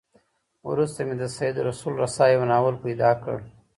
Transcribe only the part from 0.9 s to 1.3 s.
مي د